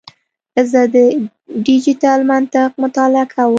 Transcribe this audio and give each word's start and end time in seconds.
زه 0.71 0.81
د 0.93 0.95
ډیجیټل 1.65 2.19
منطق 2.31 2.69
مطالعه 2.83 3.25
کوم. 3.33 3.49